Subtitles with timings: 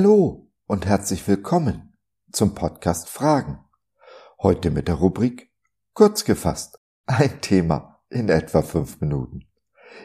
[0.00, 1.98] Hallo und herzlich willkommen
[2.30, 3.58] zum Podcast Fragen.
[4.40, 5.52] Heute mit der Rubrik
[5.92, 6.78] Kurz gefasst.
[7.06, 9.48] Ein Thema in etwa fünf Minuten.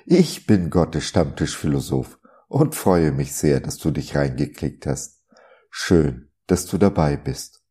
[0.08, 2.18] Ich bin Gottes Stammtischphilosoph
[2.48, 5.24] und freue mich sehr, dass du dich reingeklickt hast.
[5.70, 7.64] Schön, dass du dabei bist.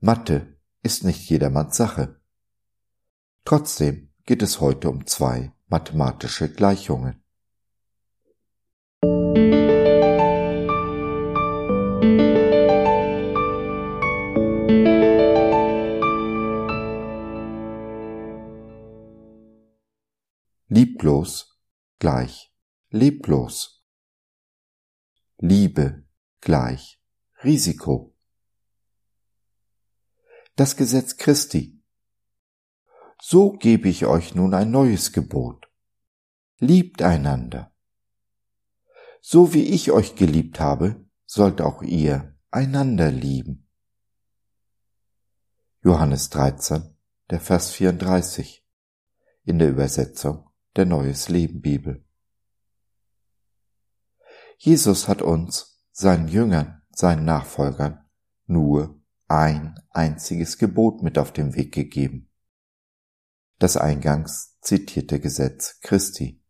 [0.00, 2.20] Mathe ist nicht jedermanns Sache.
[3.44, 7.22] Trotzdem geht es heute um zwei mathematische Gleichungen.
[20.68, 21.60] Lieblos
[22.00, 22.52] gleich
[22.90, 23.86] leblos.
[25.38, 26.04] Liebe
[26.40, 27.00] gleich
[27.44, 28.16] Risiko.
[30.56, 31.80] Das Gesetz Christi.
[33.22, 35.68] So gebe ich euch nun ein neues Gebot.
[36.58, 37.72] Liebt einander.
[39.20, 43.65] So wie ich euch geliebt habe, sollt auch ihr einander lieben.
[45.86, 46.96] Johannes 13,
[47.30, 48.66] der Vers 34
[49.44, 52.04] in der Übersetzung der Neues Leben Bibel.
[54.58, 58.04] Jesus hat uns, seinen Jüngern, seinen Nachfolgern,
[58.46, 62.32] nur ein einziges Gebot mit auf den Weg gegeben.
[63.60, 66.42] Das eingangs zitierte Gesetz Christi.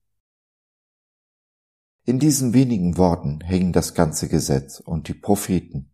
[2.05, 5.93] In diesen wenigen Worten hängen das ganze Gesetz und die Propheten.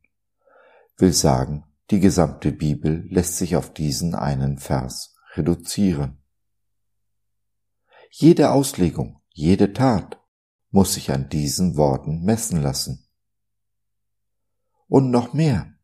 [0.97, 6.23] Will sagen, die gesamte Bibel lässt sich auf diesen einen Vers reduzieren.
[8.11, 10.21] Jede Auslegung, jede Tat
[10.71, 13.09] muss sich an diesen Worten messen lassen.
[14.87, 15.75] Und noch mehr,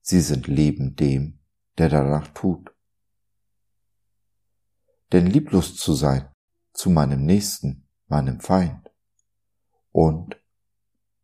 [0.00, 1.40] sie sind Leben dem,
[1.78, 2.70] der danach tut.
[5.12, 6.32] Denn lieblos zu sein
[6.72, 8.88] zu meinem Nächsten, meinem Feind
[9.90, 10.36] und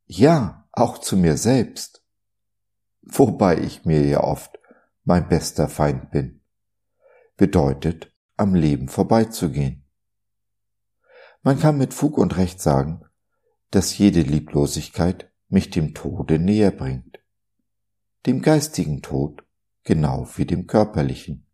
[0.07, 2.04] ja, auch zu mir selbst,
[3.07, 4.59] wobei ich mir ja oft
[5.05, 6.41] mein bester Feind bin,
[7.37, 9.85] bedeutet, am Leben vorbeizugehen.
[11.43, 13.05] Man kann mit Fug und Recht sagen,
[13.71, 17.21] dass jede Lieblosigkeit mich dem Tode näher bringt,
[18.27, 19.45] dem geistigen Tod
[19.83, 21.47] genau wie dem körperlichen.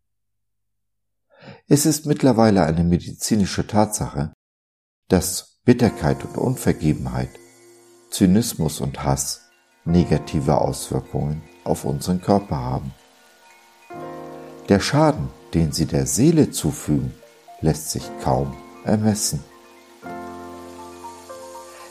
[1.67, 4.33] Es ist mittlerweile eine medizinische Tatsache,
[5.07, 7.29] dass Bitterkeit und Unvergebenheit,
[8.09, 9.50] Zynismus und Hass
[9.85, 12.93] negative Auswirkungen auf unseren Körper haben.
[14.69, 17.13] Der Schaden, den sie der Seele zufügen,
[17.61, 18.55] lässt sich kaum
[18.85, 19.43] ermessen.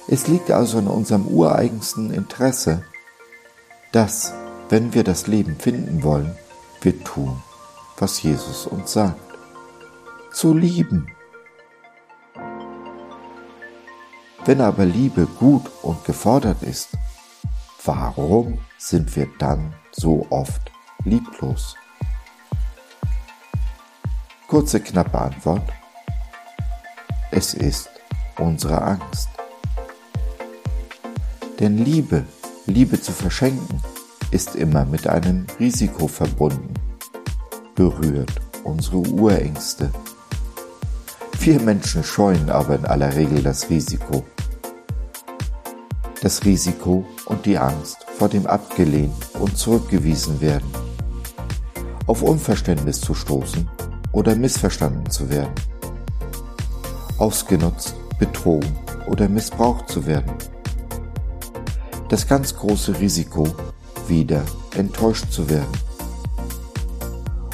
[0.09, 2.83] Es liegt also in unserem ureigensten Interesse,
[3.93, 4.33] dass,
[4.69, 6.37] wenn wir das Leben finden wollen,
[6.81, 7.43] wir tun,
[7.99, 9.21] was Jesus uns sagt.
[10.33, 11.07] Zu lieben.
[14.45, 16.89] Wenn aber Liebe gut und gefordert ist,
[17.85, 20.71] warum sind wir dann so oft
[21.05, 21.77] lieblos?
[24.49, 25.63] Kurze, knappe Antwort.
[27.31, 27.89] Es ist
[28.39, 29.29] unsere Angst.
[31.61, 32.25] Denn Liebe,
[32.67, 33.83] Liebe zu verschenken,
[34.31, 36.75] ist immer mit einem Risiko verbunden,
[37.75, 39.93] berührt unsere Urängste.
[41.39, 44.25] Wir Menschen scheuen aber in aller Regel das Risiko.
[46.23, 50.71] Das Risiko und die Angst vor dem abgelehnt und zurückgewiesen werden,
[52.07, 53.69] auf Unverständnis zu stoßen
[54.13, 55.55] oder missverstanden zu werden,
[57.19, 58.77] ausgenutzt, betrogen
[59.07, 60.31] oder missbraucht zu werden
[62.11, 63.47] das ganz große Risiko,
[64.09, 64.43] wieder
[64.75, 65.71] enttäuscht zu werden.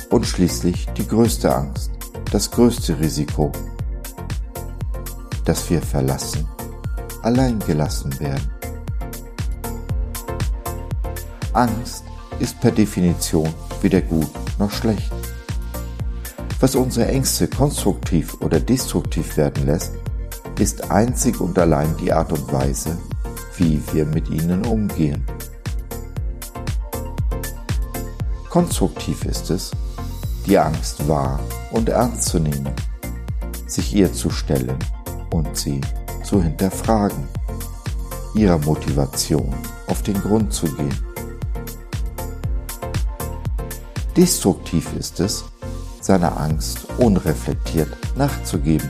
[0.09, 1.91] Und schließlich die größte Angst,
[2.33, 3.53] das größte Risiko,
[5.45, 6.49] dass wir verlassen,
[7.23, 8.51] allein gelassen werden.
[11.57, 12.05] Angst
[12.39, 13.49] ist per Definition
[13.81, 15.11] weder gut noch schlecht.
[16.61, 19.93] Was unsere Ängste konstruktiv oder destruktiv werden lässt,
[20.59, 22.97] ist einzig und allein die Art und Weise,
[23.57, 25.25] wie wir mit ihnen umgehen.
[28.51, 29.71] Konstruktiv ist es,
[30.47, 31.41] die Angst wahr
[31.73, 32.71] und ernst zu nehmen,
[33.67, 34.79] sich ihr zu stellen
[35.31, 35.81] und sie
[36.23, 37.29] zu hinterfragen,
[38.35, 39.55] ihrer Motivation
[39.89, 41.06] auf den Grund zu gehen.
[44.17, 45.45] Destruktiv ist es,
[46.01, 48.89] seiner Angst unreflektiert nachzugeben.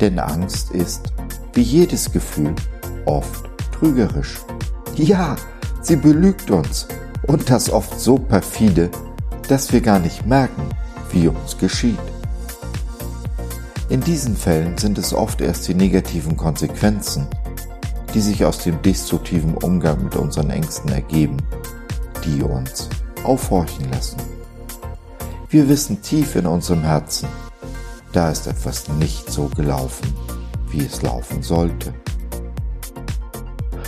[0.00, 1.12] Denn Angst ist,
[1.52, 2.56] wie jedes Gefühl,
[3.06, 4.40] oft trügerisch.
[4.96, 5.36] Ja,
[5.80, 6.88] sie belügt uns
[7.28, 8.90] und das oft so perfide,
[9.46, 10.68] dass wir gar nicht merken,
[11.12, 11.98] wie uns geschieht.
[13.88, 17.28] In diesen Fällen sind es oft erst die negativen Konsequenzen,
[18.12, 21.36] die sich aus dem destruktiven Umgang mit unseren Ängsten ergeben,
[22.24, 22.88] die uns
[23.24, 24.18] aufhorchen lassen.
[25.48, 27.28] Wir wissen tief in unserem Herzen,
[28.12, 30.12] da ist etwas nicht so gelaufen,
[30.70, 31.94] wie es laufen sollte.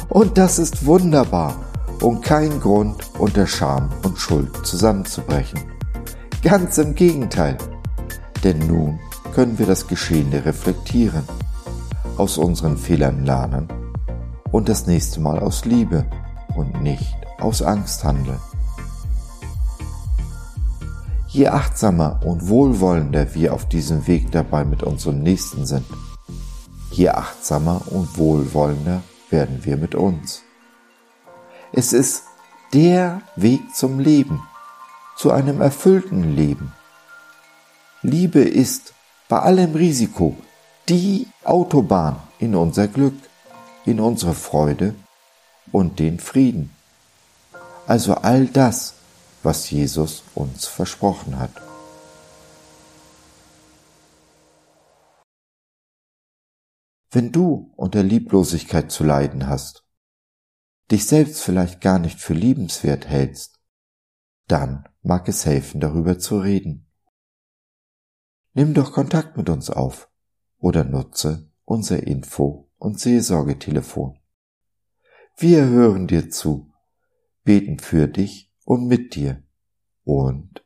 [0.08, 1.56] Und das ist wunderbar
[2.00, 5.60] und kein Grund, unter Scham und Schuld zusammenzubrechen.
[6.42, 7.56] Ganz im Gegenteil.
[8.42, 8.98] Denn nun
[9.34, 11.25] können wir das Geschehene reflektieren,
[12.16, 13.69] aus unseren Fehlern lernen
[14.52, 16.04] und das nächste Mal aus Liebe
[16.54, 18.38] und nicht aus Angst handeln.
[21.34, 25.84] Je achtsamer und wohlwollender wir auf diesem Weg dabei mit unserem Nächsten sind,
[26.92, 30.42] je achtsamer und wohlwollender werden wir mit uns.
[31.72, 32.22] Es ist
[32.72, 34.44] der Weg zum Leben,
[35.16, 36.72] zu einem erfüllten Leben.
[38.02, 38.94] Liebe ist
[39.28, 40.36] bei allem Risiko
[40.88, 43.16] die Autobahn in unser Glück,
[43.84, 44.94] in unsere Freude
[45.72, 46.70] und den Frieden.
[47.88, 48.94] Also all das,
[49.44, 51.52] was Jesus uns versprochen hat.
[57.11, 59.85] Wenn du unter Lieblosigkeit zu leiden hast,
[60.91, 63.61] dich selbst vielleicht gar nicht für liebenswert hältst,
[64.49, 66.91] dann mag es helfen, darüber zu reden.
[68.52, 70.11] Nimm doch Kontakt mit uns auf
[70.58, 74.19] oder nutze unser Info- und Seelsorgetelefon.
[75.37, 76.73] Wir hören dir zu,
[77.43, 79.43] beten für dich und mit dir
[80.05, 80.64] und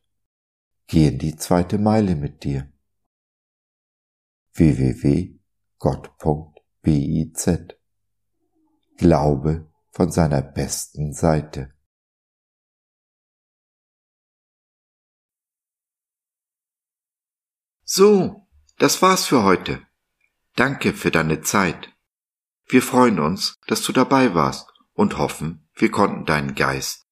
[0.87, 2.73] gehen die zweite Meile mit dir.
[4.55, 5.39] www
[5.79, 7.51] Gott.biz.
[8.97, 11.73] Glaube von seiner besten Seite.
[17.85, 19.87] So, das war's für heute.
[20.57, 21.95] Danke für deine Zeit.
[22.67, 27.08] Wir freuen uns, dass du dabei warst und hoffen, wir konnten deinen Geist